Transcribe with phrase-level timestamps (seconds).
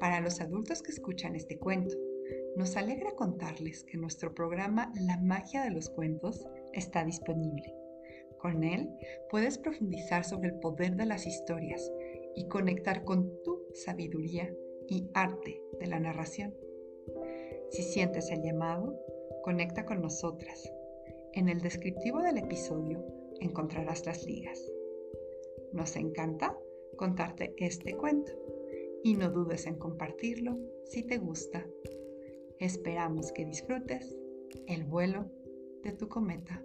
[0.00, 1.94] Para los adultos que escuchan este cuento,
[2.56, 7.74] nos alegra contarles que nuestro programa La magia de los cuentos está disponible.
[8.38, 8.88] Con él
[9.30, 11.92] puedes profundizar sobre el poder de las historias
[12.34, 14.50] y conectar con tu sabiduría
[14.88, 16.54] y arte de la narración.
[17.68, 18.98] Si sientes el llamado,
[19.42, 20.72] conecta con nosotras.
[21.34, 23.04] En el descriptivo del episodio
[23.40, 24.58] encontrarás las ligas.
[25.74, 26.56] Nos encanta
[26.96, 28.32] contarte este cuento
[29.02, 31.66] y no dudes en compartirlo si te gusta.
[32.58, 34.16] Esperamos que disfrutes
[34.66, 35.30] el vuelo
[35.82, 36.62] de tu cometa.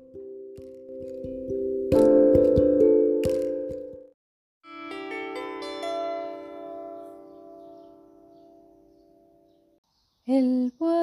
[10.25, 10.94] El vuelo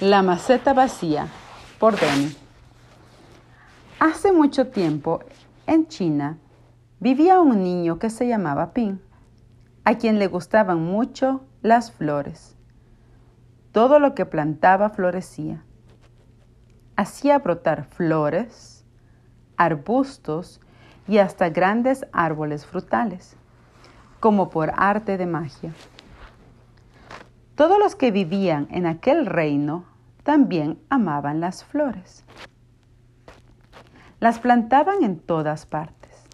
[0.00, 1.28] La maceta vacía
[1.78, 2.34] por Denny.
[3.98, 5.20] Hace mucho tiempo,
[5.66, 6.38] en China,
[7.00, 8.98] vivía un niño que se llamaba Ping
[9.84, 12.56] a quien le gustaban mucho las flores.
[13.72, 15.64] Todo lo que plantaba florecía.
[16.96, 18.79] Hacía brotar flores,
[19.60, 20.58] arbustos
[21.06, 23.36] y hasta grandes árboles frutales,
[24.18, 25.74] como por arte de magia.
[27.56, 29.84] Todos los que vivían en aquel reino
[30.22, 32.24] también amaban las flores.
[34.18, 36.24] Las plantaban en todas partes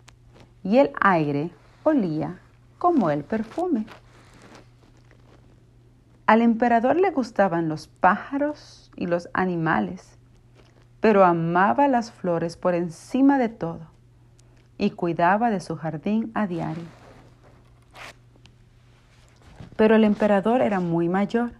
[0.63, 1.51] y el aire
[1.83, 2.39] olía
[2.79, 3.87] como el perfume.
[6.27, 10.17] Al emperador le gustaban los pájaros y los animales,
[11.07, 13.79] pero amaba las flores por encima de todo
[14.77, 16.83] y cuidaba de su jardín a diario.
[19.77, 21.53] Pero el emperador era muy mayor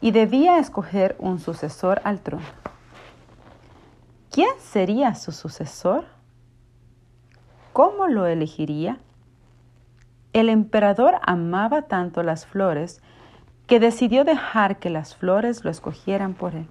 [0.00, 2.46] y debía escoger un sucesor al trono.
[4.30, 6.06] ¿Quién sería su sucesor?
[7.74, 8.96] ¿Cómo lo elegiría?
[10.32, 13.02] El emperador amaba tanto las flores
[13.66, 16.66] que decidió dejar que las flores lo escogieran por él.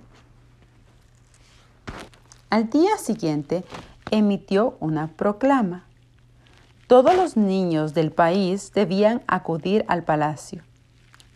[2.50, 3.64] Al día siguiente
[4.10, 5.86] emitió una proclama.
[6.88, 10.64] Todos los niños del país debían acudir al palacio.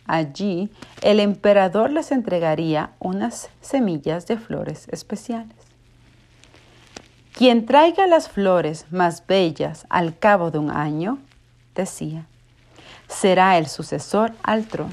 [0.06, 5.56] Allí el emperador les entregaría unas semillas de flores especiales.
[7.32, 11.18] Quien traiga las flores más bellas al cabo de un año
[11.76, 12.26] decía,
[13.06, 14.90] será el sucesor al trono.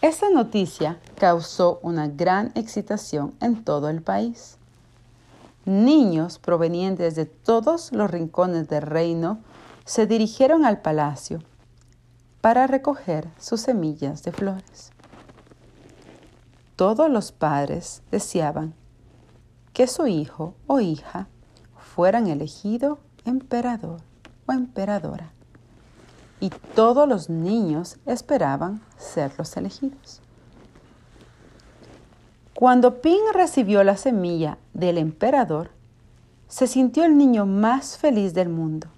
[0.00, 4.56] Esa noticia causó una gran excitación en todo el país.
[5.64, 9.40] Niños provenientes de todos los rincones del reino
[9.84, 11.40] se dirigieron al palacio
[12.40, 14.92] para recoger sus semillas de flores.
[16.76, 18.72] Todos los padres deseaban
[19.72, 21.26] que su hijo o hija
[21.76, 24.00] fueran elegidos emperador
[24.46, 25.32] o emperadora.
[26.40, 30.22] Y todos los niños esperaban ser los elegidos.
[32.58, 35.70] Cuando Ping recibió la semilla del emperador,
[36.48, 38.88] se sintió el niño más feliz del mundo.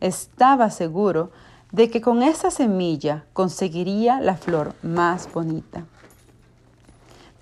[0.00, 1.30] Estaba seguro
[1.72, 5.86] de que con esa semilla conseguiría la flor más bonita.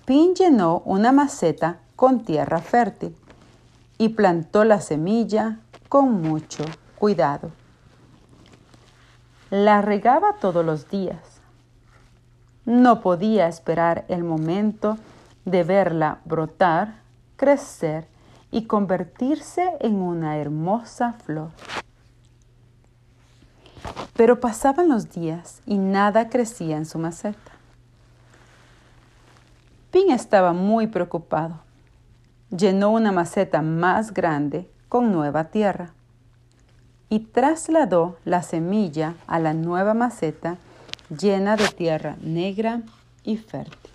[0.05, 3.13] Ping llenó una maceta con tierra fértil
[3.97, 5.59] y plantó la semilla
[5.89, 6.63] con mucho
[6.97, 7.51] cuidado.
[9.49, 11.41] La regaba todos los días.
[12.63, 14.97] No podía esperar el momento
[15.45, 17.01] de verla brotar,
[17.35, 18.07] crecer
[18.51, 21.49] y convertirse en una hermosa flor.
[24.15, 27.51] Pero pasaban los días y nada crecía en su maceta.
[29.91, 31.59] Pin estaba muy preocupado.
[32.49, 35.93] Llenó una maceta más grande con nueva tierra
[37.09, 40.57] y trasladó la semilla a la nueva maceta
[41.09, 42.81] llena de tierra negra
[43.23, 43.92] y fértil.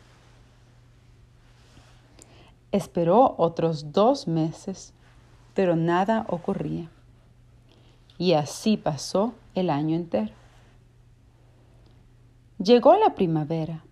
[2.70, 4.93] Esperó otros dos meses,
[5.55, 6.91] pero nada ocurría.
[8.19, 10.32] Y así pasó el año entero.
[12.59, 13.85] Llegó la primavera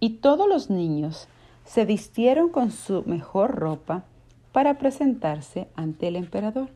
[0.00, 1.28] y todos los niños
[1.64, 4.04] se vistieron con su mejor ropa
[4.50, 6.68] para presentarse ante el emperador.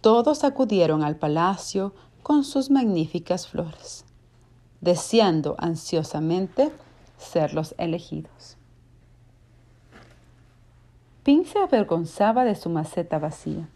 [0.00, 1.92] Todos acudieron al palacio
[2.22, 4.04] con sus magníficas flores,
[4.80, 6.72] deseando ansiosamente
[7.22, 8.56] ser los elegidos.
[11.22, 13.68] Pin se avergonzaba de su maceta vacía.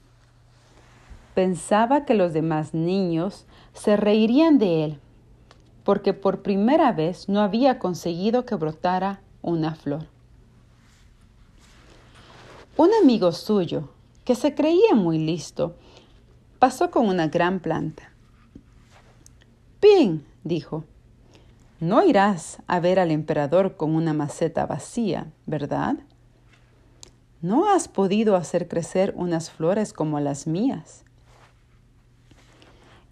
[1.34, 5.00] Pensaba que los demás niños se reirían de él,
[5.84, 10.06] porque por primera vez no había conseguido que brotara una flor.
[12.76, 13.90] Un amigo suyo,
[14.25, 15.76] que se creía muy listo,
[16.58, 18.10] pasó con una gran planta.
[19.78, 20.84] Pin, dijo,
[21.81, 25.96] no irás a ver al emperador con una maceta vacía, ¿verdad?
[27.43, 31.05] No has podido hacer crecer unas flores como las mías.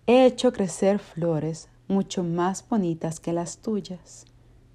[0.06, 4.24] He hecho crecer flores mucho más bonitas que las tuyas,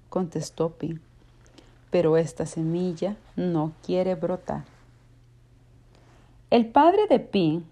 [0.08, 1.00] contestó Pin,
[1.90, 4.64] pero esta semilla no quiere brotar.
[6.50, 7.64] El padre de Pin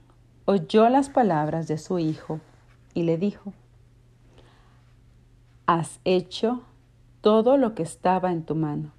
[0.45, 2.41] oyó las palabras de su hijo
[2.95, 3.53] y le dijo,
[5.69, 6.63] has hecho
[7.21, 8.91] todo lo que estaba en tu mano,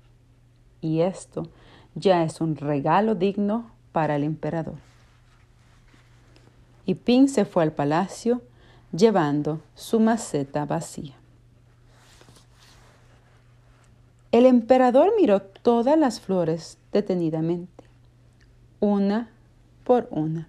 [0.82, 1.48] y esto
[1.96, 4.76] ya es un regalo digno para el emperador.
[6.86, 8.44] Y Pin se fue al palacio
[8.92, 11.16] llevando su maceta vacía.
[14.32, 17.84] El emperador miró todas las flores detenidamente,
[18.80, 19.32] una
[19.84, 20.48] por una.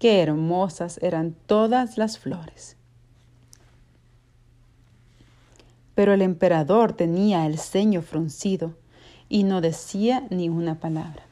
[0.00, 2.76] Qué hermosas eran todas las flores.
[5.96, 8.74] Pero el emperador tenía el ceño fruncido
[9.28, 11.24] y no decía ni una palabra.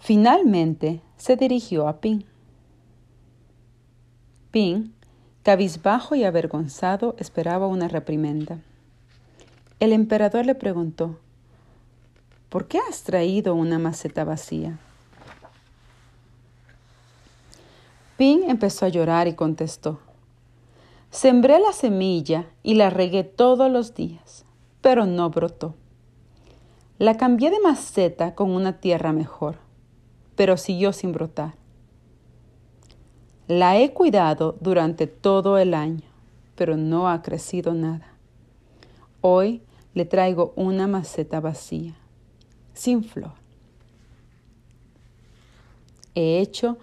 [0.00, 2.24] Finalmente se dirigió a Pin.
[4.50, 4.94] Pin,
[5.42, 8.58] cabizbajo y avergonzado, esperaba una reprimenda.
[9.80, 11.18] El emperador le preguntó,
[12.48, 14.78] ¿por qué has traído una maceta vacía?
[18.16, 20.00] Pin empezó a llorar y contestó,
[21.20, 24.44] Sembré la semilla y la regué todos los días,
[24.80, 25.74] pero no brotó.
[27.00, 29.56] La cambié de maceta con una tierra mejor,
[30.36, 31.56] pero siguió sin brotar.
[33.48, 36.06] La he cuidado durante todo el año,
[36.54, 38.14] pero no ha crecido nada.
[39.20, 39.60] Hoy
[39.94, 41.96] le traigo una maceta vacía,
[42.74, 43.32] sin flor.
[46.14, 46.78] He hecho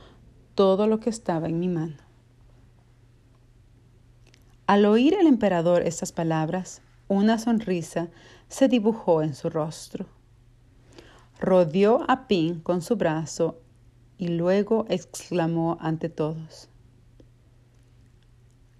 [0.55, 2.04] todo lo que estaba en mi mano.
[4.67, 8.07] Al oír el emperador estas palabras, una sonrisa
[8.47, 10.07] se dibujó en su rostro.
[11.39, 13.62] Rodeó a Pin con su brazo
[14.17, 16.69] y luego exclamó ante todos.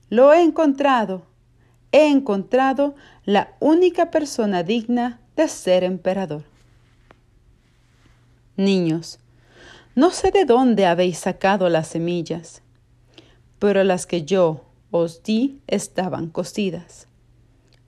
[0.10, 1.28] Lo he encontrado.
[1.92, 6.46] He encontrado la única persona digna de ser emperador.
[8.58, 9.20] Niños,
[9.94, 12.64] no sé de dónde habéis sacado las semillas,
[13.60, 14.65] pero las que yo
[15.68, 17.08] estaban cocidas.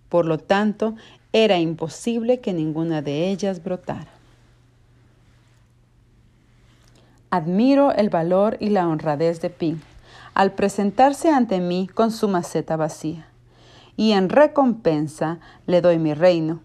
[0.09, 0.95] Por lo tanto,
[1.33, 4.11] era imposible que ninguna de ellas brotara.
[7.29, 9.81] Admiro el valor y la honradez de Pin
[10.33, 13.27] al presentarse ante mí con su maceta vacía,
[13.95, 16.61] y en recompensa le doy mi reino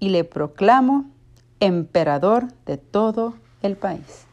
[0.00, 1.10] y le proclamo
[1.60, 4.27] emperador de todo el país.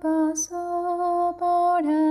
[0.00, 2.07] Pasó por aquí.